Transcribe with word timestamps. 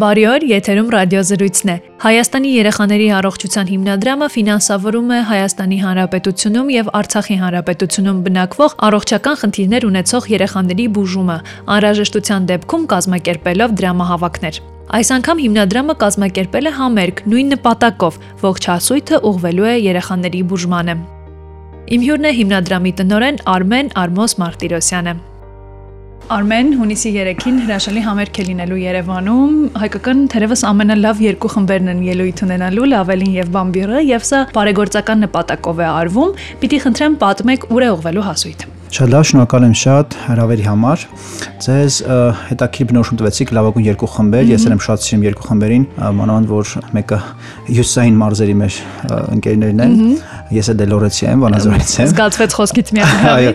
Բարի 0.00 0.22
օր, 0.30 0.44
եթերում 0.48 0.86
ռադիոզրույցն 0.94 1.70
է։ 1.70 1.74
Հայաստանի 2.00 2.50
երեխաների 2.54 3.08
առողջության 3.18 3.66
հիմնադրամը 3.70 4.28
ֆինանսավորում 4.32 5.10
է 5.12 5.18
Հայաստանի 5.30 5.78
Հանրապետությունում 5.82 6.70
եւ 6.72 6.90
Արցախի 7.00 7.36
Հանրապետությունում 7.42 8.22
բնակվող 8.28 8.76
առողջական 8.88 9.38
խնդիրներ 9.42 9.86
ունեցող 9.90 10.28
երեխաների 10.32 10.86
բուժումը, 10.96 11.38
անհրաժեշտության 11.76 12.48
դեպքում 12.48 12.86
կազմակերպելով 12.94 13.74
դրամահավաքներ։ 13.80 14.60
Այս 15.00 15.08
անգամ 15.20 15.42
հիմնադրամը 15.44 15.94
կազմակերպել 16.00 16.70
է 16.70 16.72
համերգ 16.80 17.24
նույն 17.30 17.50
նպատակով՝ 17.60 18.20
ողջ 18.46 18.70
հասույթը 18.70 19.24
ուղղվելու 19.30 19.68
է 19.68 19.74
երեխաների 19.90 20.40
բուժմանը։ 20.54 20.94
Իմ 21.90 22.06
հյուրն 22.06 22.30
է 22.30 22.32
հիմնադրամի 22.40 22.92
տնօրեն 23.02 23.42
Արմեն 23.50 23.92
Արմոս 24.00 24.38
Մարտիրոսյանը։ 24.40 25.14
Արմեն 26.30 26.68
հունիսի 26.78 27.10
3-ին 27.16 27.56
հրաշալի 27.64 28.02
համերգ 28.04 28.38
է 28.38 28.44
լինելու 28.46 28.76
Երևանում։ 28.84 29.56
Հայկական 29.82 30.20
թերևս 30.30 30.62
ամենալավ 30.68 31.24
երկու 31.26 31.52
խմբերն 31.56 31.92
են 31.96 32.06
ելույթ 32.06 32.46
ունենալու՝ 32.46 32.88
Լավելին 32.94 33.36
եւ 33.40 33.54
Բամբիրը, 33.58 34.06
եւ 34.14 34.26
սա 34.30 34.46
բարեգործական 34.54 35.26
նպատակով 35.26 35.82
է 35.82 35.88
արվում։ 35.90 36.36
Պիտի 36.62 36.84
խնդրեմ 36.86 37.22
պատմեք 37.24 37.72
ուր 37.74 37.86
է 37.88 37.96
ուղվելու 37.96 38.28
հասույթը։ 38.30 38.79
Շատ 38.90 39.10
լավ, 39.12 39.24
շնորհակալ 39.28 39.64
եմ 39.68 39.74
շատ 39.78 40.14
հրավերի 40.26 40.64
համար։ 40.66 41.02
Ձեզ 41.62 41.96
հետաքրքիր 42.48 42.86
բնորոշում 42.90 43.18
տվեցիք 43.20 43.52
լավագույն 43.54 43.84
երկու 43.86 44.08
խմբեր։ 44.10 44.48
Ես 44.50 44.64
եմ 44.66 44.80
շատ 44.82 45.04
սիրում 45.04 45.22
երկու 45.28 45.46
խմբերին, 45.46 45.84
մանավանդ 46.18 46.50
որ 46.50 46.72
մեկը 46.98 47.18
հյուսային 47.70 48.18
մարզերի 48.18 48.56
մեր 48.60 48.78
ընկերներն 49.36 49.84
են։ 49.84 49.94
Ես 50.50 50.70
է 50.72 50.74
Դելորեցի 50.80 51.26
եմ, 51.30 51.44
Վանաձորից 51.44 51.92
եմ։ 52.00 52.08
Զգացվեց 52.10 52.56
խոսքից 52.58 52.90
միայն։ 52.96 53.28
Այո, 53.36 53.52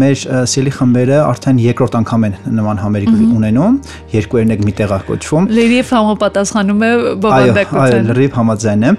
մեր 0.00 0.22
սիրելի 0.48 0.72
խմբերը 0.78 1.18
արդեն 1.24 1.60
երկրորդ 1.64 1.98
անգամ 2.00 2.24
են 2.24 2.38
նման 2.56 2.80
համերգ 2.80 3.10
ունենում, 3.34 3.76
երկուերն 4.14 4.54
եք 4.54 4.64
միտեղ 4.64 4.94
կոչվում։ 5.10 5.48
Լրիվ 5.58 5.92
համապատասխանում 5.98 6.84
է 6.84 6.90
բովանդակության։ 7.24 7.84
Այո, 7.84 8.00
լրիվ 8.08 8.38
համաձայն 8.40 8.86
եմ։ 8.88 8.98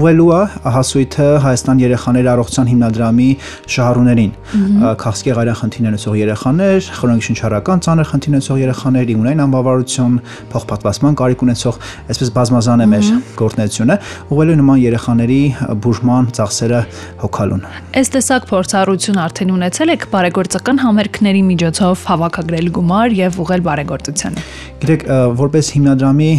Ուղղելու 0.00 0.30
է 0.30 0.42
հասույթը 0.80 1.28
Հայաստան 1.44 1.82
երեխաների 1.84 2.30
առողջության 2.30 2.70
հիմնադրամի 2.70 3.30
շահ 3.76 3.89
շահառուներին 3.90 4.32
քաղցկեղի 5.00 5.40
արյան 5.40 5.58
խնդիրներ 5.60 5.90
ունեցող 5.90 6.16
երեխաներ, 6.20 6.88
քրոնիկ 7.00 7.24
շնչառական 7.26 7.82
ծանր 7.84 8.08
խնդիրներ 8.10 8.38
ունեցող 8.40 8.60
երեխաներ, 8.60 9.10
իմունային 9.14 9.42
անբավարարություն, 9.44 10.14
փոխպատվաստման 10.50 11.16
կարիք 11.20 11.44
ունեցող, 11.46 11.78
այսպես 12.10 12.30
բազմազան 12.36 12.80
է 12.80 12.86
մեր 12.90 13.10
գործունեությունը, 13.40 13.96
ուղղելու 14.30 14.56
նման 14.60 14.78
երեխաների 14.80 15.40
բուժման 15.84 16.30
ծախսերը 16.38 16.80
հոգալուն։ 17.20 17.64
Այս 18.00 18.12
տեսակ 18.14 18.48
փորձառություն 18.50 19.20
արդեն 19.20 19.54
ունեցել 19.58 19.94
եք 19.96 20.06
բարեգործական 20.14 20.80
համերգների 20.84 21.42
միջոցով 21.50 22.04
հավաքագրել 22.10 22.70
գումար 22.78 23.16
եւ 23.20 23.40
ուղղել 23.40 23.64
բարեգործությանը։ 23.70 24.44
Գիտեք, 24.80 25.02
որպես 25.40 25.70
հիմնադրամի 25.76 26.30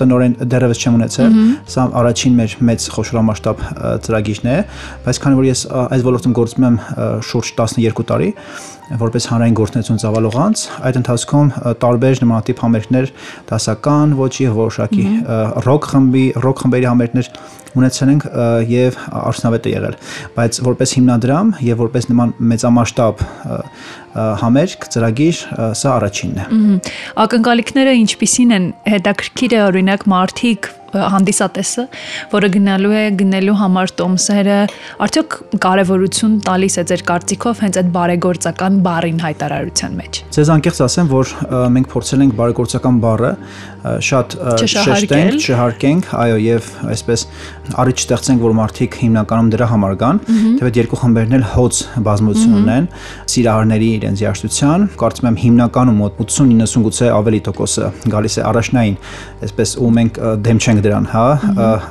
տնորեն 0.00 0.34
դեռևս 0.52 0.82
չեմ 0.84 0.98
ունեցել, 0.98 1.38
սա 1.74 1.84
առաջին 2.02 2.34
մեր 2.40 2.56
մեծ 2.68 2.88
խոշորամասշտաբ 2.94 3.62
ծրագիրն 4.04 4.50
է, 4.52 4.56
բայց 5.04 5.20
քանի 5.24 5.38
որ 5.38 5.48
ես 5.48 5.62
այս 5.94 6.04
ոլորտում 6.04 6.34
գործում 6.36 6.63
եմ 6.70 6.78
շուրջ 7.28 7.52
12 7.60 8.06
տարի 8.10 8.30
որպես 9.00 9.26
հանրային 9.30 9.56
գործունեություն 9.58 10.00
ծավալող 10.02 10.34
անձ, 10.44 10.62
այդ 10.84 10.98
ընթացքում 11.00 11.50
տարբեր 11.84 12.20
նմանատիպ 12.24 12.62
համերգներ 12.64 13.12
դասական 13.48 14.14
ոչի 14.18 14.48
որոշակի 14.58 15.06
ռոք 15.64 15.88
խմբի, 15.94 16.24
ռոք 16.44 16.64
խմբերի 16.64 16.88
համերգներ 16.90 17.30
ունեցել 17.74 18.12
ենք 18.12 18.26
եւ 18.70 18.98
արժանավետ 19.24 19.64
է 19.66 19.72
եղել, 19.74 19.96
բայց 20.36 20.60
որպես 20.68 20.94
հիմնադրամ 20.98 21.50
եւ 21.64 21.82
որպես 21.84 22.08
նման 22.12 22.34
մեծամասշտաբ 22.52 23.24
համերգ, 24.44 24.86
ծրագիր, 24.94 25.42
սա 25.80 25.90
առաջինն 25.96 26.38
է։ 26.38 26.46
Ակնկալիքները 27.24 27.98
ինչպիսին 28.04 28.54
են։ 28.54 28.70
Հետաքրքիր 28.94 29.58
է 29.58 29.60
օրինակ 29.64 30.08
մարտիկ 30.14 30.70
հանդիսատեսը, 30.94 31.84
որը 32.30 32.50
գնալու 32.54 32.92
է 32.94 33.02
գնելու 33.18 33.56
համար 33.58 33.92
տոմսերը, 33.98 34.58
արդյոք 35.06 35.36
կարևորություն 35.64 36.36
տալիս 36.46 36.78
է 36.78 36.84
ձեր 36.90 37.04
կարծիքով 37.10 37.62
հենց 37.64 37.78
այդ 37.80 37.90
բարեգործական 37.96 38.73
բառին 38.84 39.20
հայտարարության 39.24 39.94
մեջ։ 40.00 40.20
Ձեզ 40.34 40.50
անկեղծ 40.54 40.80
ասեմ, 40.84 41.10
որ 41.14 41.32
մենք 41.74 41.88
փորձել 41.94 42.24
ենք 42.24 42.36
բարեգործական 42.40 43.00
բառը 43.04 43.32
շատ 43.84 44.34
շեշտենք, 44.64 45.34
չհարկենք, 45.44 46.06
այո, 46.16 46.36
եւ 46.40 46.68
այսպես 46.88 47.24
առիթ 47.84 48.00
ստեղծենք, 48.00 48.44
որ 48.44 48.54
մարդիկ 48.56 48.96
հիմնականում 49.02 49.50
դրա 49.52 49.66
համար 49.74 49.96
գան, 50.00 50.20
թեպետ 50.24 50.78
երկու 50.80 50.98
խմբերն 51.02 51.36
էլ 51.36 51.44
հոց 51.52 51.80
բազմություն 52.06 52.54
ունեն 52.62 52.88
սիրահարների 53.34 53.90
իրենց 53.98 54.22
երաշտության, 54.24 54.86
կարծում 55.04 55.28
եմ 55.28 55.38
հիմնականում 55.44 56.00
մոտ 56.00 56.22
80-90 56.24 56.84
գուցե 56.88 57.10
ավելի 57.12 57.40
տոկոսը 57.44 57.90
գալիս 58.14 58.38
է 58.40 58.44
առաջնային, 58.48 58.96
այսպես 59.44 59.74
ու 59.84 59.90
մենք 60.00 60.20
դեմ 60.48 60.62
չենք 60.64 60.84
դրան, 60.84 61.08
հա, 61.12 61.26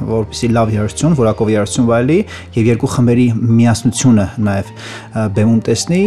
որպեսի 0.09 0.49
լավ 0.57 0.73
երաժշտություն, 0.73 1.17
որակով 1.21 1.53
երաժշտություն 1.53 1.89
վայելի 1.93 2.19
եւ 2.57 2.69
երկու 2.73 2.91
խմբերի 2.93 3.27
միասնությունը 3.61 4.27
նաեւ 4.49 4.73
բեմում 5.37 5.61
տեսնի 5.69 6.03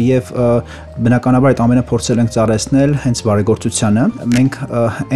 եւ 0.00 0.30
բնականաբար 1.04 1.54
այդ 1.54 1.60
ամենը 1.64 1.82
փորձել 1.90 2.20
ենք 2.22 2.32
ծառայեցնել 2.34 2.92
հենց 3.04 3.22
բարեգործությանը։ 3.28 4.04
Մենք 4.34 4.58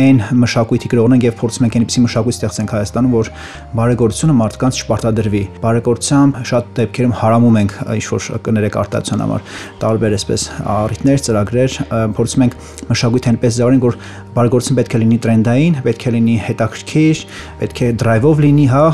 այն 0.02 0.22
մշակույթի 0.42 0.90
գրողն 0.92 1.16
ենք 1.18 1.26
եւ 1.28 1.36
փորձում 1.38 1.66
ենք 1.68 1.76
այնպիսի 1.78 2.02
մշակույթ 2.08 2.38
ստեղծենք 2.38 2.74
Հայաստանում, 2.78 3.12
որ 3.14 3.30
բարեգործությունը 3.78 4.36
մարդկանց 4.38 4.80
չպարտադրվի։ 4.82 5.42
Բարեգործությամբ 5.62 6.40
շատ 6.48 6.72
դեպքերում 6.78 7.14
հարամում 7.18 7.58
ենք 7.62 7.76
ինչ 7.98 8.06
որ 8.08 8.28
կներեք 8.48 8.78
արտադրության 8.82 9.22
համար 9.24 9.46
տարբեր 9.78 10.16
այսպես 10.18 10.46
առիթներ, 10.78 11.22
ծրագրեր, 11.28 11.78
փորձում 12.18 12.44
ենք 12.48 12.58
մշակույթ 12.88 13.28
այնպես 13.28 13.58
զարգանալ, 13.58 13.82
որ 13.88 13.98
բարեգործություն 14.38 14.78
պետք 14.78 14.94
է 14.94 15.00
լինի 15.02 15.18
տրենդային, 15.24 15.78
պետք 15.86 16.04
է 16.08 16.12
լինի 16.14 16.36
հետաքրքիր, 16.48 17.22
պետք 17.62 17.80
է 17.82 17.88
drive-ով 18.02 18.42
լինի, 18.44 18.66
հա։ 18.72 18.84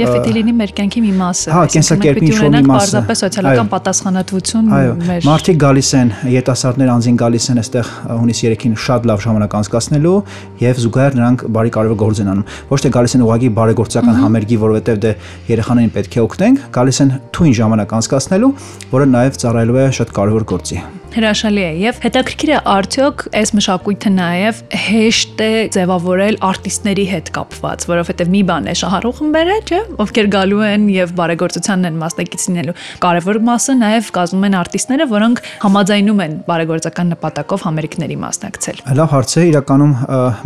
Եվ 0.00 0.12
պետք 0.14 0.28
է 0.30 0.34
լինի 0.38 0.54
մեր 0.60 0.74
կյանքի 0.78 1.02
մի 1.04 1.12
մասը։ 1.18 1.54
Հա, 1.54 1.62
կենսակերպի 1.74 2.28
ինչ-որ 2.30 2.52
մի 2.54 2.62
մասը։ 2.68 2.84
Պարզապես 2.84 3.22
սոցիալական 3.24 3.70
պատասխանատվություն 3.74 4.70
մեր։ 4.74 5.23
Մարդիկ 5.24 5.56
գալիս 5.56 5.90
են, 5.96 6.10
երիտասարդներ 6.28 6.90
անձին 6.92 7.14
գալիս 7.16 7.44
են 7.48 7.60
այստեղ 7.62 7.90
հունիս 8.10 8.40
3-ին 8.44 8.74
շատ 8.84 9.06
լավ 9.08 9.22
ժամանակ 9.24 9.54
անցկացնելու 9.56 10.18
եւ 10.60 10.82
զուգահեռ 10.82 11.16
նրանք 11.16 11.44
բարի 11.56 11.72
կարևոր 11.76 11.98
գործ 12.02 12.20
են 12.20 12.28
անում։ 12.34 12.50
Ոչ 12.68 12.78
թե 12.84 12.90
գալիս 12.98 13.16
են 13.16 13.24
ուղղակի 13.24 13.50
բարեգործական 13.56 14.18
համերգի, 14.20 14.58
որովհետեւ 14.64 14.98
դե 15.06 15.14
երեխաներին 15.54 15.94
պետք 15.96 16.18
է 16.18 16.24
օգնենք, 16.26 16.66
գալիս 16.76 17.00
են 17.06 17.14
թույն 17.38 17.56
ժամանակ 17.62 17.96
անցկացնելու, 18.02 18.52
որը 18.92 19.08
նաեւ 19.16 19.40
ծառայելու 19.40 19.80
է 19.80 19.88
շատ 20.02 20.14
կարևոր 20.20 20.46
գործի 20.52 20.84
հրաշալի 21.14 21.62
է 21.64 21.70
եւ 21.84 21.98
հետաքրքիր 22.04 22.50
է 22.54 22.58
արդյոք 22.74 23.24
այս 23.40 23.52
մշակույթը 23.58 24.10
նաեւ 24.14 24.60
հեշտ 24.84 25.42
է 25.44 25.50
ձևավորել 25.74 26.38
արտիստների 26.48 27.04
հետ 27.10 27.30
կապված, 27.34 27.86
որովհետեւ 27.90 28.32
մի 28.34 28.42
բան 28.50 28.68
է 28.70 28.74
շահառու 28.80 29.12
խմբերը, 29.18 29.56
չէ, 29.64 29.80
ովքեր 30.04 30.28
գալու 30.34 30.62
են 30.68 30.86
եւ 30.94 31.14
բարեգործությանն 31.18 31.88
են 31.90 31.98
մասնակից 32.02 32.46
լինելու։ 32.50 32.76
Կարևոր 33.04 33.40
մասը 33.48 33.76
նաեւ 33.84 34.10
կազմում 34.18 34.46
են 34.48 34.56
արտիստները, 34.60 35.08
որոնք 35.14 35.42
համաձայնում 35.64 36.22
են 36.24 36.36
բարեգործական 36.48 37.12
նպատակով 37.14 37.64
համերգների 37.68 38.18
մասնակցել։ 38.24 38.82
Լավ 38.98 39.14
հարց 39.14 39.34
է, 39.34 39.44
իրականում 39.54 39.94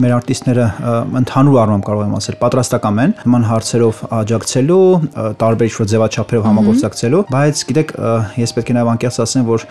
մեր 0.05 0.15
արտիստները 0.19 0.67
ընդհանուր 1.23 1.59
առմամբ 1.65 1.87
կարող 1.89 2.07
եմ 2.09 2.17
ասել, 2.19 2.39
պատրաստական 2.43 3.03
են 3.05 3.15
նման 3.25 3.47
հարցերով 3.49 4.03
աջակցելու, 4.19 4.83
տարբեր 5.43 5.69
ինչ-որ 5.69 5.89
ձևաչափերով 5.93 6.49
համագործակցելու, 6.49 7.23
բայց 7.33 7.63
գիտեք, 7.69 7.95
ես 8.39 8.55
պետք 8.59 8.73
է 8.73 8.77
նաեւ 8.79 8.91
անկեղծ 8.95 9.21
ասեմ, 9.25 9.47
որ 9.49 9.67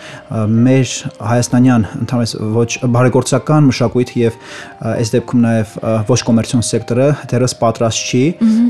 մեր 0.68 0.87
մեր 0.88 1.18
հայաստանյան 1.28 1.84
ընդհանրապես 2.02 2.32
ոչ 2.54 2.68
բարեգործական 2.94 3.66
մշակույթ 3.68 4.12
եւ 4.18 4.36
այս 4.88 5.12
դեպքում 5.14 5.42
նաեւ 5.44 5.74
ոչ 6.08 6.18
կոմերցիոն 6.28 6.64
սեկտորը 6.68 7.08
դեռս 7.32 7.54
պատրաստ 7.62 8.08
չի, 8.08 8.22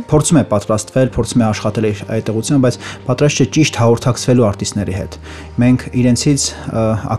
փորձում 0.08 0.38
է 0.38 0.44
պատրաստվել, 0.52 1.10
փորձում 1.14 1.42
է 1.42 1.46
աշխատել 1.48 1.88
այդ 2.18 2.30
ուղղությամբ, 2.32 2.66
բայց 2.66 2.78
պատրաստ 3.08 3.38
չէ 3.38 3.46
ճիշտ 3.58 3.78
հաղորդակցվելու 3.82 4.46
արտիստների 4.48 4.94
հետ։ 4.98 5.18
Մենք 5.58 5.84
իրենցից 5.98 6.46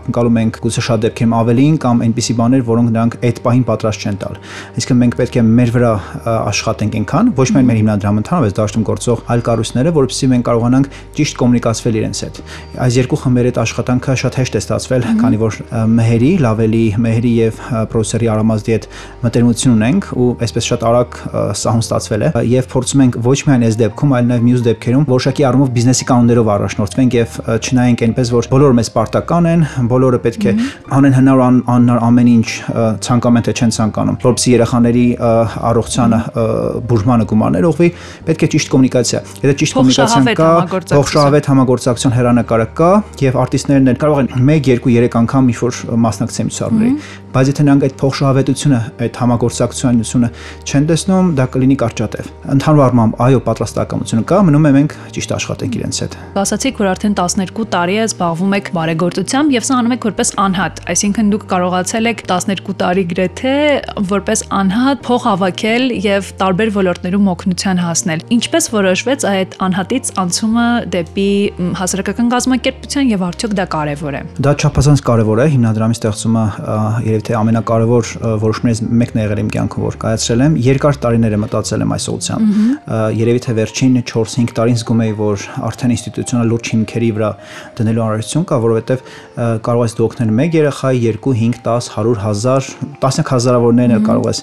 ակնկալում 0.00 0.40
ենք 0.40 0.60
գուցե 0.64 0.84
շատ 0.90 1.04
դեպքերում 1.06 1.36
ավելին 1.40 1.78
կամ 1.80 2.04
այնպիսի 2.10 2.36
բաներ, 2.40 2.64
որոնք 2.70 2.90
նրանք 2.90 3.16
այդ 3.30 3.40
պահին 3.46 3.64
պատրաստ 3.70 4.04
չեն 4.04 4.20
տալ։ 4.20 4.38
Այսինքն 4.80 5.00
մենք 5.00 5.18
պետք 5.20 5.38
է 5.40 5.44
մեր 5.60 5.72
վրա 5.76 5.92
աշխատենք 6.50 6.98
այնքան, 7.00 7.32
ոչ 7.40 7.48
միայն 7.50 7.70
մեր 7.70 7.80
հիմնադրամը 7.80 8.20
ընդհանրապես 8.20 8.56
դաշտում 8.60 8.86
գործող 8.90 9.24
այլ 9.30 9.44
կառույցները, 9.50 9.94
որովհետեւ 10.00 10.30
մենք 10.34 10.46
կարողանանք 10.50 10.90
ճիշտ 11.20 11.40
կոմունիկացվել 11.40 12.00
իրենց 12.00 12.22
հետ։ 12.24 12.40
Այս 12.80 12.98
երկու 13.00 13.20
խմբերի 13.20 13.50
հետ 13.50 13.60
աշխատանքը 13.60 14.16
շատ 14.20 14.38
հեշտ 14.40 14.56
է 14.56 14.60
ստացվել 14.60 14.89
ստեղծվել, 14.90 15.20
քանի 15.20 15.38
որ 15.40 15.56
մեհերի, 15.94 16.30
լավելի 16.42 16.82
մեհերի 17.04 17.30
եւ 17.36 17.58
պրոդյուսերի 17.90 18.28
Արամազդի 18.32 18.72
հետ 18.74 18.86
մտերմություն 19.22 19.74
ունենք 19.76 20.08
ու 20.18 20.28
այսպես 20.46 20.68
շատ 20.70 20.84
արագ 20.90 21.18
սահուն 21.60 21.84
ստացվել 21.84 22.24
է 22.26 22.30
եւ 22.50 22.68
փորձում 22.74 23.04
ենք 23.04 23.18
ոչ 23.26 23.36
միայն 23.46 23.66
այս 23.70 23.78
դեպքում, 23.80 24.14
այլ 24.18 24.26
նաեւ 24.30 24.44
մյուս 24.50 24.64
դեպքերում 24.66 25.06
որոշակի 25.10 25.46
առումով 25.50 25.70
բիզնեսի 25.76 26.06
կանոններով 26.10 26.50
առաջնորդվենք 26.50 27.16
եւ 27.20 27.38
չնայենք 27.60 28.04
այնպես 28.10 28.32
որ 28.34 28.50
բոլորը 28.50 28.76
մեզ 28.80 28.90
պարտական 28.96 29.50
են, 29.50 29.64
բոլորը 29.90 30.20
պետք 30.26 30.46
է 30.50 30.54
անեն 30.98 31.16
հնար 31.20 31.42
անհնար 31.46 32.02
ամեն 32.10 32.30
ինչ 32.30 32.48
ցանկամեն 33.06 33.46
թե 33.46 33.54
չեն 33.60 33.74
ցանկանում, 33.76 34.18
որովհետեւ 34.24 34.54
երեխաների 34.56 35.06
առողջանը 35.70 36.20
բուժմանը 36.90 37.28
գումարներ 37.30 37.68
ուղղվի, 37.70 37.90
պետք 38.30 38.44
է 38.44 38.50
ճիշտ 38.54 38.72
կոմունիկացիա։ 38.74 39.20
Եթե 39.40 39.54
ճիշտ 39.60 39.78
կոմունիկացիան 39.80 40.30
կա, 40.40 40.50
ողջավետ 41.00 41.50
համագործակցության 41.50 42.16
հերանեկարը 42.16 42.66
կա 42.80 42.90
եւ 43.20 43.38
արտիստներն 43.44 43.92
էլ 43.94 44.00
կարող 44.00 44.22
են 44.24 44.30
1-2 44.40 44.79
2-3 44.86 45.18
անգամ 45.20 45.50
ինչ-որ 45.50 45.80
մասնակցեմ 46.04 46.50
ցուցարների, 46.50 46.92
բայց 47.30 47.50
եթե 47.50 47.64
նրանք 47.66 47.84
այդ 47.86 47.94
փոխշահավետությունը, 48.00 48.80
այդ 49.04 49.18
համագործակցությունը 49.20 50.30
չեն 50.66 50.86
տեսնում, 50.90 51.28
դա 51.38 51.46
կլինի 51.54 51.76
կարճատև։ 51.80 52.30
Ընդհանուր 52.54 52.84
առմամբ, 52.86 53.18
այո, 53.26 53.40
պատրաստակամությունը 53.46 54.24
կա, 54.30 54.38
մնում 54.50 54.66
է 54.66 54.72
մենք 54.76 54.96
ճիշտ 55.14 55.34
աշխատենք 55.36 55.78
իրենց 55.80 56.00
հետ։ 56.00 56.16
Ասացիք, 56.40 56.80
որ 56.80 56.90
արդեն 56.90 57.14
12 57.20 57.66
տարի 57.70 57.96
է 58.00 58.04
զբաղվում 58.10 58.56
եք 58.60 58.70
բարեգործությամբ 58.80 59.54
եւ 59.54 59.66
սա 59.70 59.78
անում 59.80 59.94
եք 59.94 60.06
որպես 60.10 60.32
անհատ, 60.44 60.82
այսինքն 60.90 61.30
դուք 61.30 61.44
կարողացել 61.50 62.10
եք 62.10 62.24
12 62.30 62.74
տարի 62.80 63.04
գրեթե 63.10 63.54
որպես 64.10 64.44
անհատ 64.60 65.02
փող 65.06 65.20
հավաքել 65.30 65.84
եւ 66.10 66.30
տարբեր 66.40 66.72
ոլորտներում 66.80 67.30
օգնության 67.30 67.82
հասնել։ 67.84 68.24
Ինչպես 68.40 68.68
որոշվեց 68.74 69.26
այդ 69.30 69.56
անհատից 69.66 70.12
անցումը 70.24 70.66
դեպի 70.94 71.30
հասարակական 71.80 72.30
կազմակերպության 72.34 73.10
եւ 73.10 73.24
արդյոք 73.30 73.56
դա 73.60 73.66
կարեւոր 73.74 74.18
է։ 74.20 74.22
Դա 74.40 74.54
չափազանց 74.60 75.00
կարեւոր 75.06 75.40
է, 75.40 75.44
հիմնադրամի 75.54 75.94
ստեղծումը 75.96 76.40
երևի 77.06 77.24
թե 77.24 77.36
ամենակարևոր 77.38 78.08
որոշումներից 78.42 78.80
մեկն 79.00 79.20
է 79.20 79.22
եղել 79.24 79.40
իմ 79.40 79.48
կյանքում, 79.54 79.84
որ 79.86 79.96
կայացրել 80.02 80.42
եմ։ 80.44 80.56
Երկար 80.66 80.98
տարիներ 81.00 81.36
եմ 81.36 81.42
մտածել 81.46 81.84
եմ 81.86 81.94
այս 81.96 82.08
ուղղությամբ։ 82.12 82.60
Երևի 83.20 83.40
թե 83.46 83.54
վերջին 83.56 83.96
4-5 84.10 84.52
տարին 84.60 84.78
զգում 84.80 85.00
եի, 85.00 85.14
որ 85.20 85.46
արդեն 85.70 85.94
ինստիտուցիոնալ 85.96 86.50
լուրջ 86.52 86.70
հիմքերի 86.74 87.10
վրա 87.16 87.30
դնելու 87.80 88.04
անհրաժեշտություն 88.04 88.46
կա, 88.50 88.60
որովհետեւ 88.60 89.04
կարող 89.64 89.84
ես 89.88 89.96
դու 89.96 90.06
օգնել 90.10 90.34
1 90.44 90.56
երեխայի 90.60 91.00
2, 91.08 91.34
5, 91.40 91.60
10, 91.64 91.90
100 91.96 92.20
հազար, 92.20 92.70
տասնյակ 93.00 93.32
հազարավորներն 93.32 93.96
էլ 93.96 94.06
կարող 94.10 94.30
ես 94.30 94.42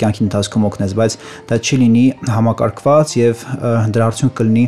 կյանքի 0.00 0.24
ընթացքում 0.26 0.66
օգնես, 0.70 0.96
բայց 1.00 1.18
դա 1.50 1.60
չի 1.60 1.80
լինի 1.80 2.06
համակարգված 2.36 3.14
եւ 3.20 3.44
դրա 3.94 4.10
արդյունք 4.10 4.34
կլինի 4.40 4.64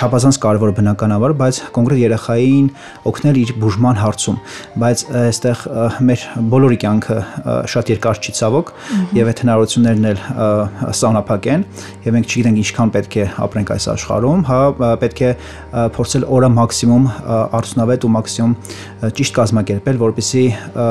չափազանց 0.00 0.36
կարևոր 0.40 0.70
բնականաբար, 0.78 1.32
բայց 1.36 1.56
կոնկրետ 1.76 2.00
երեխային 2.00 2.68
օգնել 3.10 3.38
իր 3.40 3.50
բուժման 3.60 3.98
հարցում, 4.00 4.36
բայց 4.80 5.02
այստեղ 5.20 5.64
մեր 6.08 6.22
բոլորի 6.54 6.78
կյանքը 6.80 7.16
շատ 7.72 7.92
երկար 7.92 8.20
չի 8.24 8.32
ցավոք 8.40 8.72
եւ 9.18 9.30
այդ 9.30 9.42
հնարավորություններն 9.44 10.08
էլ 10.10 10.22
սահմանափակ 11.00 11.48
են 11.52 11.66
եւ 12.06 12.16
մենք 12.16 12.30
չգիտենք 12.30 12.60
ինչքան 12.64 12.92
պետք 12.96 13.18
է 13.20 13.26
ապրենք 13.44 13.72
այս 13.76 13.88
աշխարհում, 13.92 14.44
հա 14.48 14.60
պետք 15.04 15.20
է 15.20 15.30
փորձել 16.00 16.26
օրը 16.40 16.50
մաքսիմում 16.56 17.04
արդյունավետ 17.60 18.06
ու 18.08 18.12
մաքսիմում 18.16 18.54
ճիշտ 19.20 19.36
կազմակերպել, 19.40 20.00
որպեսզի 20.00 20.44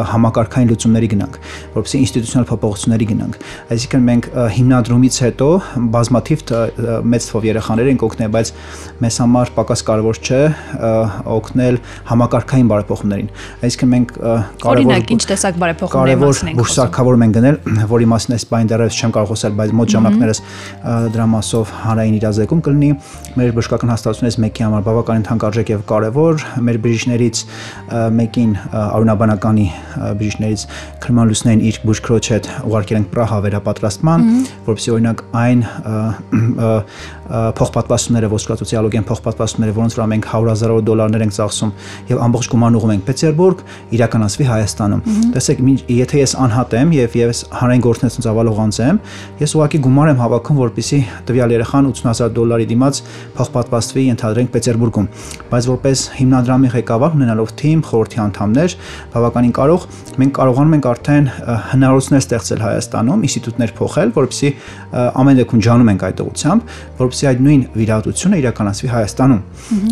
համակարգային 0.10 0.70
լուծումների 0.70 1.10
գնանք, 1.14 1.40
որպեսզի 1.80 2.00
ինստիտուցիոնալ 2.06 2.48
փոփոխությունների 2.50 3.10
գնանք։ 3.10 3.40
Այսինքն 3.74 4.08
մենք 4.10 4.30
հիմնադրումից 4.60 5.20
հետո 5.26 5.50
բազմաթիվ 5.94 6.46
մեծ 7.14 7.30
թվով 7.30 7.48
երեխաներ 7.50 7.92
ենք 7.94 8.06
օգնել, 8.10 8.34
բայց 8.34 8.54
մեզ 9.00 9.18
համար 9.24 9.52
պակաս 9.56 9.84
կարևոր 9.88 10.20
չէ 10.20 10.40
օգնել 11.34 11.78
համակարգային 12.10 12.70
բարեփոխումներին։ 12.70 13.30
Այսինքն 13.64 13.92
մենք 13.94 14.14
կարևոր 14.20 14.80
Օրինակ, 14.80 15.14
ինչ 15.16 15.24
տեսակ 15.30 15.60
բարեփոխումների 15.64 16.20
մասին 16.20 16.50
ենք 16.50 16.60
խոսում։ 16.60 16.92
Կարևոր 17.00 17.20
մենք 17.24 17.38
գնել, 17.40 17.60
որի 17.94 18.10
մասին 18.14 18.36
այս 18.36 18.46
բան 18.50 18.70
դեռևս 18.70 19.00
չեմ 19.00 19.14
կարող 19.16 19.30
խոսել, 19.30 19.54
բայց 19.60 19.74
մոտ 19.80 19.94
ժամանակներս 19.96 20.42
դրա 21.16 21.26
մասով 21.34 21.74
հանրային 21.84 22.18
իրազեկում 22.20 22.64
կլինի 22.68 22.92
մեր 23.40 23.54
բժշկական 23.60 23.94
հաստատությունից 23.94 24.38
մեկի 24.44 24.66
համար 24.68 24.84
բավականին 24.90 25.26
թանկարժեք 25.30 25.72
եւ 25.74 25.84
կարևոր 25.90 26.46
մեր 26.70 26.80
բժիշկներից 26.84 27.44
մեկին 28.20 28.52
արունաբանականի 28.80 29.68
բժիշկներից 30.20 30.66
Քրման 31.04 31.30
Լուսնեն 31.30 31.64
իր 31.70 31.80
բուժքրոջ 31.86 32.30
հետ 32.34 32.50
ուղարկել 32.70 33.00
ենք 33.00 33.10
Պրահա 33.14 33.40
վերապատրաստման, 33.46 34.26
որովհետեւ 34.68 34.96
օրինակ 35.00 35.24
այն 35.40 35.64
փոխպատվաստումները 37.60 38.32
ոսկրածոցիալոգիան 38.90 39.06
փոխպատվաստումները, 39.10 39.74
որոնց 39.78 39.96
վրա 39.96 40.06
մենք 40.10 40.26
100 40.30 40.50
հազարավոր 40.50 40.84
դոլարներ 40.90 41.24
ենք 41.26 41.34
ծախսում 41.36 41.72
եւ 42.10 42.22
ամբողջ 42.26 42.48
գումարն 42.50 42.78
ուղղում 42.80 42.94
ենք 42.96 43.04
Պետերբուրգ, 43.10 43.62
իրականացվի 44.00 44.46
Հայաստանում։ 44.50 45.02
Տեսեք, 45.36 45.62
եթե 46.00 46.20
ես 46.20 46.34
անհատ 46.40 46.76
եմ 46.80 46.94
եւ 46.98 47.18
ես 47.20 47.42
հանրային 47.60 47.84
գործունեություն 47.86 48.26
ծավալող 48.26 48.60
անձ 48.66 48.80
եմ, 48.90 49.00
ես 49.40 49.54
ուղղակի 49.60 49.80
գումար 49.86 50.10
եմ 50.10 50.20
հավաքում, 50.20 50.60
որպեսզի 50.60 51.00
տվյալ 51.30 51.54
երեխան 51.60 51.90
80000 51.90 52.34
դոլարի 52.40 52.68
դիմաց 52.70 53.02
փոխպատվաստվի 53.40 54.04
ընդհանրենք 54.10 54.50
Պետերբուրգում։ 54.50 55.08
Բայց 55.50 55.70
որպես 55.70 56.04
հիմնադրամի 56.20 56.70
ղեկավար 56.80 57.18
ունենալով 57.20 57.54
թիմ, 57.60 57.80
խորհրդի 57.90 58.20
անդամներ, 58.26 58.76
բավականին 59.14 59.54
կարող 59.60 59.88
մենք 60.20 60.34
կարողանում 60.40 60.76
ենք 60.80 60.88
արդեն 60.90 61.30
հնարավորություններ 61.70 62.24
ստեղծել 62.30 62.64
Հայաստանում, 62.70 63.24
ինստիտուտներ 63.30 63.74
փոխել, 63.80 64.14
որպեսզի 64.20 64.52
ամեն 65.20 65.40
դեպքում 65.40 65.64
ջանում 65.70 65.92
ենք 65.94 66.06
այդ 66.10 66.24
ուղությամբ, 66.26 66.74
որպեսզի 67.00 67.30
այդ 67.30 67.44
նույն 67.50 67.64
վիրահատությունը 67.80 68.40
իրականացվի 68.80 68.90
Հայաստանում։ 68.94 69.42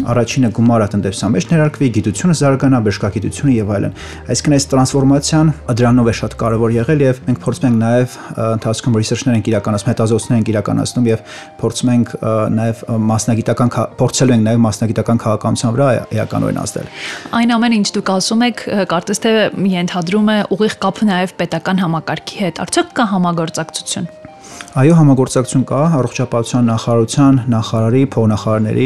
Առաջինը 0.07 0.49
գումարը 0.55 0.87
տնտեսության 0.93 1.33
մեջ 1.35 1.45
ներարկվի, 1.51 1.87
գիտությունը 1.97 2.35
զարգանա, 2.37 2.79
բժշկագիտությունը 2.87 3.53
եւ 3.57 3.71
այլն։ 3.77 3.95
Այսինքն 4.31 4.55
այս 4.57 4.67
տրանսֆորմացիան 4.71 5.51
դրանով 5.77 6.07
է 6.07 6.13
շատ 6.17 6.35
կարեւոր 6.41 6.75
եղել 6.77 7.03
եւ 7.03 7.21
մենք 7.27 7.41
փորձում 7.43 7.67
ենք 7.67 7.77
նաեւ 7.83 8.17
ընթացքում 8.47 8.97
ռեսերչներ 8.97 9.37
ենք 9.37 9.49
իրականացնում, 9.51 9.91
հետազոտություններ 9.91 10.37
ենք 10.37 10.51
իրականացնում 10.53 11.07
եւ 11.07 11.19
փորձում 11.61 11.91
ենք 11.97 12.13
նաեւ 12.57 12.83
մասնագիտական 13.07 13.73
փորձելու 13.97 14.37
ենք 14.37 14.47
նաեւ 14.47 14.61
մասնագիտական 14.67 15.21
քաղաքականության 15.27 15.75
վրա 15.77 15.89
էականորեն 16.17 16.61
ազդել։ 16.63 16.91
Այն 17.37 17.55
ամենը 17.57 17.81
ինչ 17.81 17.87
դուք 17.97 18.13
ասում 18.17 18.45
եք, 18.47 18.63
կարծես 18.93 19.23
թե 19.27 19.33
ենթադրում 19.77 20.31
է 20.31 20.37
ուղիղ 20.57 20.79
կապ 20.87 21.03
նաեւ 21.11 21.35
պետական 21.41 21.83
համակարգի 21.83 22.41
հետ։ 22.47 22.63
Արդյոք 22.67 22.95
կա 22.97 23.11
համագործակցություն։ 23.17 24.26
Այո, 24.77 24.93
համագործակցություն 24.93 25.63
կա 25.65 25.77
առողջապահության 25.97 26.67
նախարարության, 26.69 27.37
նախարարի, 27.49 28.01
փոխնախարարների, 28.13 28.83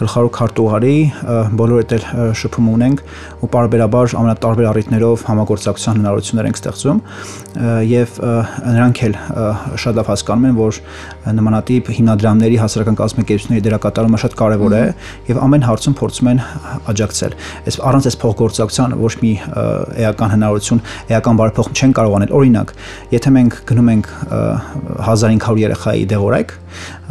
գլխավոր 0.00 0.30
քարտուղարի, 0.38 0.94
բոլորը 1.60 1.84
դել 1.90 2.06
շփում 2.40 2.70
ունենք 2.72 3.02
ու 3.44 3.48
պարբերաբար 3.52 4.14
ամենատարբեր 4.20 4.68
առիթներով 4.70 5.24
համագործակցության 5.28 6.00
հնարավորություններ 6.00 6.48
ենք 6.48 6.60
ստեղծում 6.60 7.02
եւ 7.92 8.16
նրանք 8.72 9.02
էլ 9.04 9.18
շատ 9.84 9.98
լավ 10.00 10.08
հասկանում 10.14 10.48
են, 10.48 10.56
որ 10.64 10.80
նմանատիպ 11.34 11.92
հիմնադրամների 11.98 12.56
հասարակական 12.64 12.98
կազմակերպությունների 13.04 13.64
դերակատարումը 13.68 14.22
շատ 14.24 14.38
կարեւոր 14.40 14.74
է 14.74 14.82
եւ 15.28 15.42
ամեն 15.44 15.68
հարցում 15.68 15.98
փորձում 16.00 16.32
են 16.32 16.42
աջակցել։ 16.94 17.36
Այս 17.68 17.78
առանց 17.90 18.08
այս 18.08 18.18
փոխգործակցության 18.24 18.96
ոչ 19.04 19.12
մի 19.20 19.32
էական 20.04 20.34
հնարավորություն, 20.34 20.82
էական 21.14 21.40
բարեփոխում 21.40 21.78
չեն 21.78 21.94
կարող 22.00 22.16
անել։ 22.18 22.34
Օրինակ, 22.38 22.74
եթե 23.14 23.34
մենք 23.34 23.58
գնում 23.70 23.90
ենք 23.94 24.10
1500 25.04 25.60
երեխայի 25.60 26.04
դեղորայք, 26.14 26.54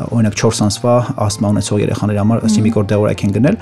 օրինակ 0.09 0.35
4 0.39 0.63
ամսվա 0.67 0.93
ասթմա 1.23 1.51
ունեցող 1.53 1.81
երեխաների 1.83 2.19
համար 2.21 2.43
սիմիկոր 2.53 2.87
դեղորայք 2.91 3.23
են 3.23 3.33
գնել, 3.37 3.57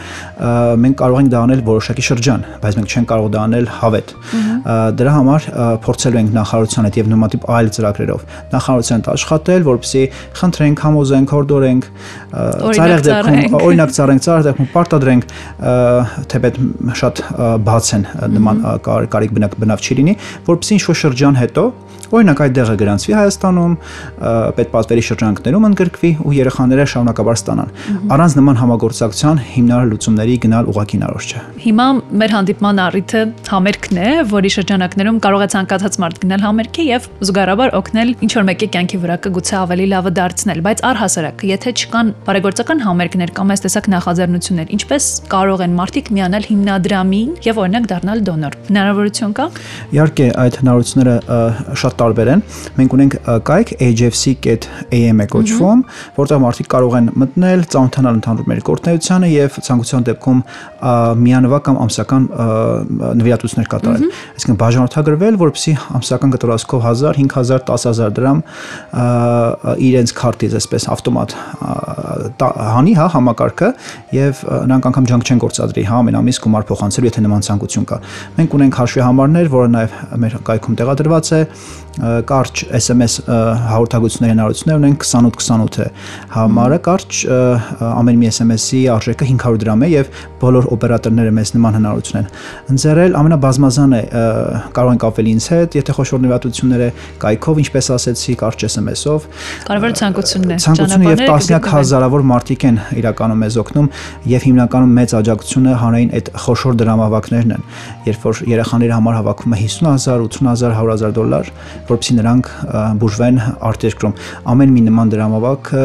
մենք 0.81 0.97
կարող 1.01 1.21
ենք 1.21 1.31
դա 1.31 1.41
անել 1.41 1.63
որոշակի 1.67 2.05
շրջան, 2.07 2.45
բայց 2.61 2.77
մենք 2.79 2.91
չենք 2.91 3.09
կարող 3.11 3.29
դա 3.31 3.41
անել 3.41 3.69
հավետ։ 3.81 4.13
Դրա 5.01 5.13
համար 5.17 5.47
փորձելու 5.85 6.21
ենք 6.21 6.33
նախարարության 6.37 6.87
հետ 6.87 6.99
եւ 7.01 7.11
նոմատիպ 7.11 7.47
այլ 7.57 7.71
ծրագրերով 7.75 8.25
նախարարության 8.51 9.01
հետ 9.01 9.09
աշխատել, 9.11 9.65
որպեսզի 9.71 10.03
խնդրենք, 10.41 10.83
համոզենք, 10.85 11.35
հորդորենք, 11.35 11.87
ծառայք 12.31 13.05
դեպքում 13.07 13.57
օրինակ 13.61 13.95
ծառայենք, 13.97 14.25
ծառայք 14.25 14.47
դեպքում 14.49 14.71
պարտադրենք 14.75 15.29
թեպետ 16.31 16.59
շատ 17.01 17.23
բաց 17.71 17.93
են 17.97 18.09
նման 18.37 18.65
կարիք 18.87 19.37
բնավ 19.37 19.85
չի 19.85 19.97
լինի, 20.01 20.17
որպեսզի 20.51 20.77
ինչ-որ 20.81 21.01
շրջան 21.01 21.41
հետո 21.41 21.65
Օրինակ 22.11 22.41
այդ 22.43 22.55
դեղը 22.57 22.73
գրանցվի 22.81 23.13
Հայաստանում, 23.15 23.75
պետպատվերի 24.57 25.03
շրջանակներում 25.07 25.67
ընդգրկվի 25.91 26.11
ու 26.23 26.33
երեխաները 26.35 26.85
շարունակաբար 26.91 27.37
ստանան։ 27.41 27.71
Առանց 28.11 28.33
նման 28.39 28.57
համագործակցության 28.61 29.39
հիմնարար 29.51 29.89
լուծումների 29.91 30.35
գնալ 30.45 30.69
ուղղակի 30.71 30.95
հնարավոր 30.97 31.25
չէ։ 31.27 31.41
Հիմա 31.61 31.87
մեր 32.21 32.33
հանդիպման 32.35 32.81
առիթը 32.85 33.21
համերգն 33.51 33.99
է, 34.01 34.09
որի 34.31 34.51
շրջանակներում 34.55 35.19
կարող 35.25 35.41
է 35.41 35.47
ցանկացած 35.51 35.97
մարդ 36.01 36.19
գնալ 36.21 36.45
համերգի 36.45 36.85
եւ 36.91 37.07
զուգարաբար 37.21 37.75
օգնել 37.81 38.13
ինչ 38.21 38.31
որ 38.31 38.45
մեկի 38.51 38.67
կյանքի 38.71 38.99
վրա 39.01 39.17
կգուցե 39.25 39.55
ավելի 39.61 39.87
լավը 39.91 40.11
դարձնել, 40.21 40.61
բայց 40.65 40.83
առհասարակ, 40.91 41.45
եթե 41.51 41.73
չկան 41.81 42.11
բարեգործական 42.27 42.83
համերգներ 42.87 43.33
կամ 43.35 43.51
այս 43.51 43.63
տեսակ 43.65 43.89
նախաձեռնություններ, 43.91 44.71
ինչպես 44.77 45.09
կարող 45.31 45.63
են 45.65 45.75
մարդիկ 45.81 46.11
միանալ 46.15 46.47
հիմնադրամին 46.51 47.31
եւ 47.45 47.61
օրինակ 47.61 47.89
դառնալ 47.91 48.23
դոնոր։ 48.31 48.57
Հնարավորություն 48.71 49.35
կա։ 49.41 49.45
Իհարկե, 49.91 50.27
այդ 50.41 50.59
հնարավորությունները 50.61 51.15
շատ 51.81 51.97
տարբեր 52.01 52.31
են։ 52.31 52.43
Մենք 52.81 52.95
ունենք 52.97 53.17
կայք 53.51 53.73
hfc.am-ը 53.81 55.27
կոչվում, 55.31 55.80
որտեղ 56.17 56.41
մարդիկ 56.45 56.69
կարող 56.71 56.97
են 56.99 57.09
մտնել, 57.21 57.65
ծանոթանալ 57.71 58.19
ընդհանուր 58.21 58.49
մեր 58.51 58.61
գործունեությանը 58.71 59.29
եւ 59.31 59.57
ցանկության 59.67 60.07
դեպքում 60.11 60.41
միանվագ 61.21 61.65
կամ 61.67 61.79
ամսական 61.85 62.27
նվիրատվություններ 63.21 63.69
կատարել։ 63.71 64.05
Այսինքն 64.31 64.59
բաժանորդագրվել, 64.61 65.39
որպեսզի 65.41 65.73
ամսական 66.01 66.33
գտորազքով 66.35 66.87
1000, 66.91 67.19
5000, 67.21 67.65
10000 67.71 68.15
դրամ 68.17 68.41
իրենց 69.91 70.15
քարտից 70.21 70.57
այսպես 70.61 70.87
ավտոմատ 70.95 71.35
հանի, 72.41 72.95
հա, 72.97 73.07
համակարգը 73.15 73.69
եւ 74.15 74.41
նրանք 74.71 74.89
անգամ 74.91 75.09
ջանք 75.11 75.31
չեն 75.31 75.41
գործադրի, 75.45 75.85
հա, 75.87 76.01
ամեն 76.01 76.19
ամիս 76.21 76.41
գումար 76.45 76.67
փոխանցելու, 76.71 77.11
եթե 77.11 77.23
նման 77.25 77.45
ցանկություն 77.47 77.87
կա։ 77.91 77.99
Մենք 78.39 78.57
ունենք 78.57 78.79
հաշվի 78.81 79.03
համարներ, 79.05 79.51
որը 79.55 79.71
նաեւ 79.75 79.95
մեր 80.21 80.37
կայքում 80.49 80.77
տեղադրված 80.81 81.31
է 81.31 81.41
կարճ 81.99 82.65
SMS 82.77 83.17
հաղորդակցությունների 83.27 84.31
հնարավորություններ 84.31 84.77
ունենք 84.81 85.05
2828 85.11 85.71
8 85.71 85.81
է։ 85.81 85.87
Համարը 86.35 86.77
կարճ 86.85 87.17
ամեն 87.87 88.19
մի 88.21 88.27
SMS-ի 88.31 88.79
արժեքը 88.95 89.27
500 89.31 89.59
դրամ 89.61 89.83
է 89.85 89.89
եւ 89.91 90.11
բոլոր 90.41 90.67
օպերատորները 90.75 91.33
մեզ 91.35 91.51
նման 91.55 91.77
հնարավորություն 91.77 92.19
են 92.21 92.29
ընձեռել 92.71 93.17
ամենաբազմազան 93.21 93.95
է 93.97 94.01
կարող 94.77 94.91
են 94.91 95.01
կապվել 95.03 95.29
ինձ 95.31 95.47
հետ, 95.51 95.77
եթե 95.81 95.95
խոշոր 95.97 96.21
նվիրատություններ 96.25 96.81
է 96.81 96.89
կայքով, 97.21 97.61
ինչպես 97.61 97.89
ասեցի, 97.95 98.35
կարճ 98.41 98.65
SMS-ով։ 98.71 99.27
Կարևոր 99.67 99.95
ցանկությունն 100.01 100.51
է։ 100.51 100.59
Ցանկությունը 100.65 101.11
եւ 101.11 101.23
տասնյակ 101.31 101.69
հազարավոր 101.75 102.25
մարդիկ 102.31 102.65
են 102.71 102.79
իրականում 103.01 103.41
մեզ 103.45 103.57
օգնում 103.61 103.89
եւ 104.31 104.47
հիմնականում 104.47 104.95
մեծ 105.01 105.15
աջակցությունը 105.21 105.75
հանրային 105.81 106.11
այդ 106.21 106.31
խոշոր 106.41 106.77
դրամավակներն 106.81 107.55
են, 107.55 107.65
երբ 108.11 108.25
որ 108.31 108.41
երեխաների 108.51 108.93
համար 108.95 109.17
հավաքում 109.21 109.55
է 109.55 109.61
50000, 109.61 110.25
80000, 110.31 110.75
100000 110.81 111.15
դոլար, 111.17 111.51
որովհետեւ 111.89 112.17
նրանք 112.21 112.51
բուժվեն 113.01 113.39
արտերկրում։ 113.71 114.15
Ամեն 114.53 114.73
մի 114.75 114.83
նման 114.87 115.13
դրամավակը 115.15 115.83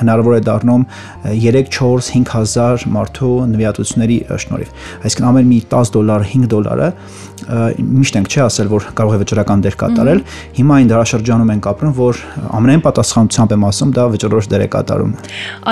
հնարավոր 0.00 0.36
է 0.36 0.40
դառնում 0.46 0.86
3, 1.26 1.62
4, 1.76 2.04
5000 2.10 2.86
մարդու 2.96 3.34
նվիրատությունների 3.52 4.18
շնորհիվ։ 4.46 4.84
Այսինքն 5.06 5.30
ամեն 5.30 5.50
մի 5.52 5.60
10 5.76 5.94
դոլար, 5.96 6.28
5 6.36 6.50
դոլարը 6.56 6.90
միշտ 7.46 8.16
ենք 8.18 8.28
չի 8.32 8.40
ասել, 8.46 8.68
որ 8.72 8.86
կարող 8.96 9.16
է 9.16 9.18
վճռական 9.20 9.62
դեր 9.66 9.76
կատարել։ 9.80 10.20
Հիմա 10.56 10.76
այն 10.80 10.88
դարաշրջանում 10.90 11.50
ենք 11.52 11.66
ապրում, 11.70 11.92
որ 11.96 12.20
ամենայն 12.56 12.82
պատասխանությամբ 12.86 13.54
եմ 13.56 13.66
ասում, 13.68 13.92
դա 13.96 14.06
վճռորոշ 14.14 14.48
դեր 14.52 14.64
է 14.64 14.68
կատարում։ 14.72 15.12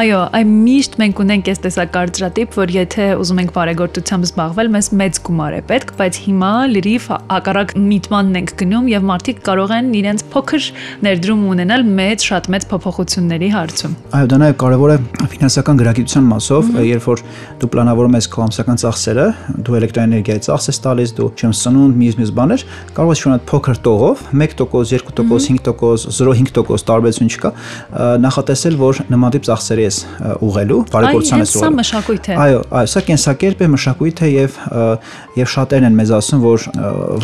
Այո, 0.01 0.21
այ 0.39 0.45
միշտ 0.51 0.99
մենք 1.03 1.23
ունենք 1.25 1.51
այս 1.55 1.63
տեսակ 1.65 1.93
կարծրատիպ, 1.95 2.59
որ 2.61 2.75
եթե 2.75 3.09
ուզում 3.25 3.41
ենք 3.45 3.55
բարեգործությամբ 3.57 4.29
զբաղվել, 4.29 4.71
մեզ 4.75 4.91
մեծ 5.01 5.21
գումար 5.25 5.55
է 5.55 5.63
պետք, 5.73 5.95
բայց 5.99 6.21
հիմա 6.25 6.53
լրիվ 6.75 7.09
հակառակ 7.35 7.75
միտմանն 7.95 8.39
ենք 8.45 8.55
գնում 8.61 8.91
եւ 8.95 9.09
մարդիկ 9.15 9.43
կարող 9.45 9.73
են 9.75 9.91
իրենց 9.99 10.25
փոքր 10.33 10.69
ներդրում 11.05 11.43
ունենալ 11.55 11.85
մեծ, 11.99 12.25
շատ 12.29 12.49
մեծ 12.55 12.67
փոփոխությունների 12.71 13.49
հարցում։ 13.55 13.97
Այո, 14.15 14.29
դա 14.33 14.39
նաեւ 14.43 14.57
կարևոր 14.65 14.95
է 14.95 14.97
ֆինանսական 15.35 15.81
գրագիտության 15.81 16.29
մասով, 16.31 16.71
երբ 16.85 17.09
որ 17.09 17.23
դու 17.61 17.71
պլանավորում 17.75 18.17
ես 18.19 18.29
քո 18.35 18.45
ամսական 18.45 18.81
ծախսերը, 18.85 19.27
դու 19.65 19.77
էլեկտրոէներգիայի 19.81 20.45
ծախս 20.45 20.69
ես 20.71 20.81
տալիս, 20.85 21.15
դու 21.19 21.29
չեմ 21.35 21.55
սնունդ, 21.61 21.99
մյուս-մյուս 22.05 22.33
բաներ, 22.39 22.65
կարող 22.95 23.15
ես 23.15 23.23
շունդ 23.25 23.47
փոքր 23.51 23.81
տողով 23.85 24.25
1%, 24.35 24.57
2%, 24.65 25.15
5%, 25.15 26.09
0.5% 26.15 26.87
տարբերություն 26.89 27.33
չկա, 27.35 27.53
նախատեսել, 28.25 28.79
որ 28.81 29.03
նման 29.13 29.35
տիպ 29.35 29.47
ծախսերի 29.49 29.85
ես 29.85 29.99
ուղղելու, 30.45 30.81
բարեգործության 30.95 31.45
ես 31.45 31.55
ուղղելու։ 31.55 31.65
Սա 31.65 31.73
մշակույթ 31.79 32.29
է։ 32.29 32.39
Այո, 32.45 32.61
այո, 32.81 32.91
սա 32.95 33.03
կենսակերպ 33.09 33.65
է, 33.65 33.69
մշակույթ 33.75 34.23
է 34.25 34.31
եւ 34.35 34.59
եւ 35.35 35.51
շատերն 35.55 35.89
են 35.89 35.99
մեզ 35.99 36.13
ասում, 36.19 36.43
որ 36.45 36.67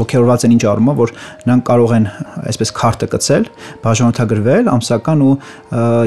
ողջորված 0.00 0.47
են 0.47 0.55
ինչ 0.57 0.62
առումով, 0.71 0.99
որ 1.00 1.12
նրանք 1.47 1.65
կարող 1.71 1.95
են 1.97 2.10
այսպես 2.50 2.73
քարտը 2.76 3.09
կցել, 3.14 3.47
բաժանորդագրվել 3.85 4.71
ամսական 4.75 5.25
ու 5.26 5.33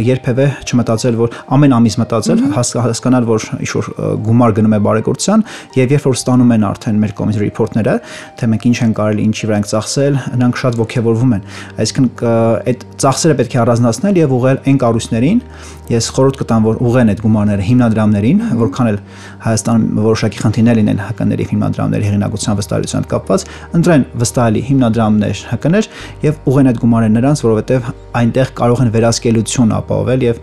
երբևէ 0.07 0.47
չմտածել, 0.63 1.17
որ 1.19 1.37
ամեն 1.57 1.75
ամիս 1.77 1.97
մտածել, 2.03 2.43
հասկանալ, 2.53 3.27
որ 3.29 3.47
ինչ 3.59 3.69
որ 3.73 3.89
գումար 4.27 4.55
գնում 4.57 4.75
է 4.77 4.79
բարեգործության 4.87 5.45
եւ 5.77 5.93
երբ 5.93 6.07
որ 6.09 6.17
ստանում 6.19 6.53
են 6.53 6.65
արդեն 6.69 6.99
մեր 7.03 7.13
կոմիտի 7.19 7.43
report-ները, 7.43 7.95
թե 8.39 8.49
մենք 8.53 8.67
ինչ 8.69 8.77
են 8.83 8.95
կարելի, 8.97 9.27
ինչի 9.33 9.49
վրա 9.49 9.59
ենք 9.63 9.69
ծախսել, 9.73 10.19
նրանք 10.33 10.59
շատ 10.63 10.79
ողջևորվում 10.83 11.33
են։ 11.37 11.45
Այսինքն 11.83 12.09
այդ 12.73 12.85
ծախսերը 13.03 13.37
պետք 13.43 13.53
է 13.53 13.61
առանձնացնել 13.63 14.19
եւ 14.23 14.35
ուղղել 14.37 14.59
այն 14.63 14.77
կառույցներին, 14.83 15.39
ես 15.93 16.05
խորհուրդ 16.15 16.37
կտամ, 16.39 16.67
որ 16.67 16.77
ուղղեն 16.83 17.11
այդ 17.13 17.21
գումարները 17.23 17.65
հիմնադրամներին, 17.67 18.43
որքան 18.63 18.89
էլ 18.93 18.99
Հայաստանում 19.43 19.97
որոշակի 20.03 20.39
խնդիրներ 20.43 20.77
լինեն 20.79 21.01
հականների 21.03 21.45
հիմնադրամների 21.49 22.05
հեղինակության 22.07 22.57
վստահելիության 22.59 23.07
կապված, 23.11 23.43
ընտրեն 23.77 24.05
վստահելի 24.23 24.61
հիմնադրամներ 24.69 25.41
հականեր 25.51 25.89
եւ 26.23 26.39
ուղղեն 26.49 26.71
այդ 26.73 26.81
գումարները 26.83 27.13
նրանց, 27.17 27.43
որովհետեւ 27.47 27.91
այնտեղ 28.13 28.49
կարող 28.57 28.81
են 28.83 28.91
վերահսկելություն 28.93 29.71
ապահովել 29.73 30.23
եւ 30.23 30.39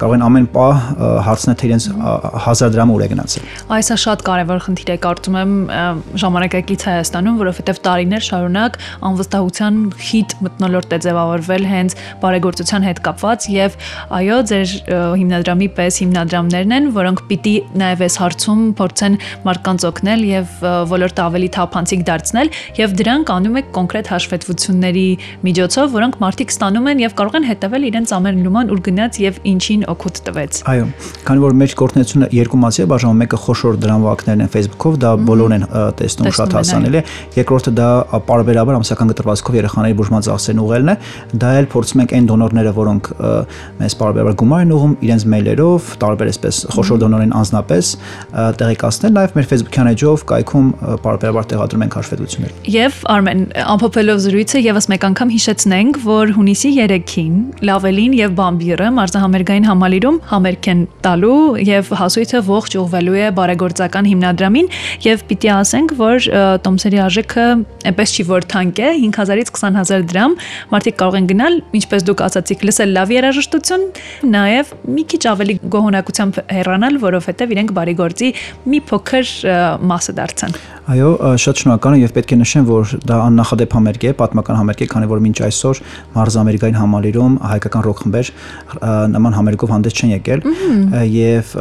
կարող 0.00 0.14
են 0.16 0.24
ամեն 0.26 0.46
պահ 0.52 0.78
հարցնել 1.26 1.56
թե 1.60 1.68
իրենց 1.68 1.86
1000 1.92 2.72
դրամը 2.72 2.94
ուր 2.96 3.02
է 3.02 3.08
գնացել։ 3.12 3.50
Այսա 3.76 3.96
շատ 4.02 4.24
կարևոր 4.28 4.62
խնդիր 4.66 4.92
է, 4.92 4.96
կարծում 5.02 5.36
եմ 5.42 5.52
ժամանակակից 6.22 6.86
Հայաստանում, 6.88 7.36
որովհետեւ 7.42 7.80
տարիներ 7.86 8.24
շարունակ 8.28 8.78
անվստահության 9.12 9.80
խիտ 10.02 10.34
մտնոլորտ 10.46 10.92
է 10.96 10.98
ձևավորվել 11.06 11.66
հենց 11.72 11.96
բարեգործության 12.22 12.86
հետ 12.88 13.02
կապված 13.06 13.48
եւ 13.52 13.76
այո, 14.22 14.38
ձեր 14.52 14.74
հիմնադրամի 15.22 15.68
պես 15.76 16.00
հիմնադրամներն 16.02 16.76
են, 16.78 16.88
որոնք 16.96 17.22
պիտի 17.32 17.54
նաեւ 17.82 18.04
այս 18.06 18.18
հարցում 18.22 18.62
փորձեն 18.80 19.18
մարդկանց 19.46 19.86
օգնել 19.92 20.24
եւ 20.32 20.56
ոլորտը 20.92 21.22
ավելի 21.22 21.48
թափանցիկ 21.56 22.04
դարձնել 22.08 22.52
եւ 22.78 22.96
դրանք 23.02 23.32
անում 23.36 23.58
եք 23.62 23.70
կոնկրետ 23.76 24.10
հաշվետվությունների 24.82 25.06
միջոցով, 25.42 25.92
որոնք 25.92 26.16
մարդիկ 26.22 26.52
ստանում 26.52 26.86
են 26.92 27.00
եւ 27.02 27.14
կարող 27.18 27.36
են 27.38 27.46
հետեւել 27.48 27.84
իրենց 27.88 28.12
ամեն 28.16 28.38
լուման 28.42 28.70
ուր 28.72 28.80
գնաց 28.86 29.18
եւ 29.22 29.38
ինչին 29.52 29.82
օգուտ 29.92 30.16
տվեց։ 30.26 30.60
Այո, 30.72 30.86
քանի 31.26 31.42
որ 31.42 31.56
մեր 31.62 31.74
կորտնությունը 31.82 32.28
երկու 32.32 32.60
մասի 32.62 32.82
է 32.82 32.86
բաժանում, 32.92 33.20
մեկը 33.22 33.38
խոշոր 33.42 33.78
դրամվակներն 33.82 34.42
են 34.42 34.50
Facebook-ով, 34.52 34.98
դա 35.02 35.10
բոլորն 35.28 35.56
են 35.56 35.66
տեսնում 36.02 36.32
շատ 36.38 36.56
հասանելի 36.58 36.98
է։ 36.98 37.04
Երկրորդը 37.38 37.72
դա 37.78 37.88
պարբերաբար 38.32 38.78
ամսական 38.82 39.12
գտրվածքով 39.12 39.58
երեխաների 39.62 39.96
բուժման 40.02 40.26
ծախսերն 40.26 40.62
ուղղելն 40.62 40.92
է։ 40.92 40.96
Դա 41.42 41.52
էլ 41.62 41.68
փորձում 41.72 42.02
ենք 42.02 42.14
այն 42.16 42.28
դոնորները, 42.32 42.72
որոնք 42.82 43.10
մեզ 43.82 43.96
պարբերաբար 44.02 44.36
գումար 44.42 44.62
են 44.62 44.72
ուղում 44.72 44.94
իրենց 45.02 45.26
մեյլերով, 45.32 45.90
տարբեր 46.02 46.32
այսպես 46.32 46.60
խոշոր 46.72 47.02
դոնորին 47.02 47.34
անձնապես 47.42 47.92
տեղեկացնել, 48.62 49.12
նաև 49.18 49.36
մեր 49.38 49.48
Facebook-յան 49.52 49.90
էջով 49.92 50.24
կայքում 50.32 50.68
պարբերաբար 51.02 51.48
տեղադրում 51.52 51.84
ենք 51.86 51.96
հաշվետվություններ։ 51.98 52.52
Եվ 52.72 53.00
Արմեն, 53.12 53.42
ամփոփելով 53.72 54.22
զրույցը 54.22 54.62
եւս 54.72 54.86
մեկ 54.88 55.02
անգամ 55.10 55.30
հիշեցնենք, 55.32 55.96
որ 56.06 56.30
հունիսի 56.32 56.70
3-ին 56.78 57.34
Լավելին 57.68 58.12
եւ 58.16 58.30
Բամբիրը 58.38 58.86
մարզահամերգային 58.96 59.66
համալիրում 59.68 60.18
համերգ 60.30 60.68
են 60.72 60.80
տալու 61.04 61.40
եւ 61.68 61.90
հասույթը 62.00 62.40
ողջ 62.46 62.76
ուղղվելու 62.80 63.18
է 63.20 63.26
բարեգործական 63.36 64.08
հիմնադրամին 64.08 64.70
եւ 65.04 65.24
պիտի 65.28 65.50
ասենք, 65.52 65.94
որ 66.00 66.28
տոմսերի 66.64 67.02
արժեքը 67.04 67.46
այնպես 67.92 68.14
չի 68.16 68.26
որ 68.32 68.48
թանկ 68.52 68.80
է 68.80 68.92
5000-ից 69.02 69.52
20000 69.60 70.08
դրամ 70.12 70.36
մարդիկ 70.72 70.98
կարող 71.02 71.18
են 71.20 71.28
գնալ 71.32 71.58
ինչպես 71.82 72.06
դուք 72.08 72.24
ասացիք 72.28 72.66
լսել 72.70 72.94
լավ 72.96 73.14
երաժշտություն 73.18 73.86
նաև 74.32 74.72
մի 74.96 75.06
քիչ 75.12 75.22
ավելի 75.32 75.58
գոհունակությամբ 75.76 76.40
հեռանալ 76.56 77.00
որովհետև 77.02 77.56
իրենք 77.56 77.74
բարի 77.76 77.96
գործի 78.00 78.32
մի 78.72 78.84
փոքր 78.88 79.34
մասը 79.92 80.16
դարձան 80.22 80.56
Այո, 80.82 81.10
շատ 81.38 81.60
շնորհակալ 81.62 81.94
եմ 81.94 82.00
եւ 82.02 82.12
պետք 82.16 82.32
է 82.34 82.36
նշեմ, 82.40 82.64
որ 82.66 82.92
դա 83.06 83.18
աննախադեպ 83.28 83.74
համերգ 83.76 84.06
է, 84.08 84.10
պատմական 84.18 84.56
համերգ 84.62 84.82
է, 84.82 84.88
քանի 84.92 85.10
որ 85.12 85.22
մինչ 85.26 85.36
այսօր 85.48 85.82
Մարզ 86.16 86.38
Ամերիկային 86.42 86.78
համալիրում 86.80 87.36
հայկական 87.52 87.86
ռոք 87.86 88.02
խմբեր 88.02 88.32
նման 89.12 89.36
համերգով 89.38 89.72
հանդես 89.72 89.98
չեն 89.98 90.12
եկել 90.12 90.44
եւ 91.12 91.54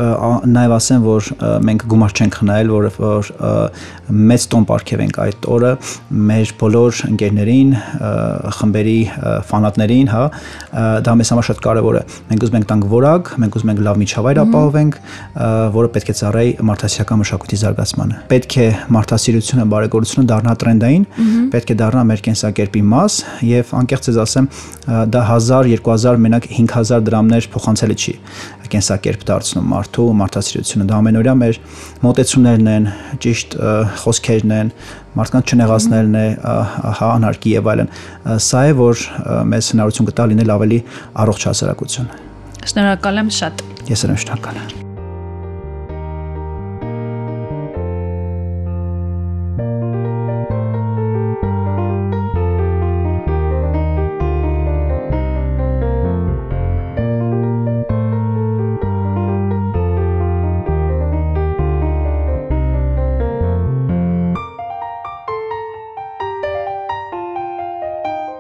նաեւ 0.51 0.75
ասեմ, 0.77 1.05
որ 1.05 1.29
մենք 1.67 1.85
գումար 1.91 2.15
չենք 2.21 2.37
խնայել, 2.41 2.71
որը 2.71 2.91
որ 3.01 3.31
մեծ 4.11 4.45
տոն 4.51 4.65
ապարգև 4.71 5.01
ենք 5.05 5.19
այդ 5.21 5.47
օրը 5.51 5.71
մեր 6.31 6.51
բոլոր 6.61 6.99
ընկերներին, 7.11 7.71
խմբերի 8.57 8.97
ֆանատներին, 9.51 10.09
հա, 10.11 10.23
դա 11.05 11.15
մեզ 11.21 11.31
համար 11.31 11.47
շատ 11.47 11.61
կարեւոր 11.65 11.99
է։ 12.01 12.03
Մենք 12.31 12.45
ուզում 12.47 12.57
ենք 12.59 12.67
տանք 12.71 12.87
որակ, 12.91 13.31
մենք 13.41 13.57
ուզում 13.59 13.71
ենք 13.71 13.81
լավ 13.87 13.99
միջավայր 14.01 14.41
ապահովենք, 14.41 14.97
որը 15.77 15.91
պետք 15.95 16.11
է 16.11 16.15
ծառայի 16.21 16.51
մարդասիրական 16.71 17.21
մշակույթի 17.21 17.59
զարգացմանը։ 17.61 18.19
Պետք 18.31 18.57
է 18.61 18.67
մարդասիրությունը, 18.95 19.65
բարեգործությունը 19.71 20.29
դառնա 20.31 20.55
տրենդային, 20.61 21.05
պետք 21.55 21.71
է 21.71 21.77
դառնա 21.81 22.03
մեր 22.11 22.23
կենսակերպի 22.27 22.83
մաս 22.91 23.19
եւ 23.47 23.75
անկեղծ 23.81 24.09
ես 24.11 24.19
ասեմ, 24.25 24.49
դա 25.13 25.21
1000, 25.31 25.71
2000, 25.81 26.23
մենակ 26.25 26.49
5000 26.51 27.05
դրամներ 27.07 27.47
փոխանցելը 27.55 27.97
չի 28.01 28.15
կենսակերպ 28.71 29.23
դարձնում 29.27 29.69
մարդու 29.71 30.07
մարդասիրությունը 30.21 30.87
դա 30.89 30.99
ամենօրյա 31.01 31.35
մեր 31.41 31.59
մոտեցումներն 32.05 32.69
են 32.71 32.89
ճիշտ 33.25 33.55
խոսքերն 34.03 34.53
են 34.57 34.73
մարդկանց 35.19 35.55
չնեղացնելն 35.55 36.19
է 36.21 36.25
հա 36.99 37.09
անհարկի 37.17 37.55
եւ 37.57 37.71
այլն 37.73 37.91
սա 38.47 38.67
է 38.71 38.75
որ 38.81 39.07
մեզ 39.53 39.73
հնարավորություն 39.75 40.11
կտա 40.11 40.29
լինել 40.33 40.53
ավելի 40.57 40.83
առողջ 41.25 41.49
հասարակություն 41.51 42.13
շնորհակալ 42.71 43.25
եմ 43.25 43.35
շատ 43.41 43.65
ես 43.91 44.07
եմ 44.07 44.23
շնորհակալ 44.23 44.63
եմ 44.63 44.80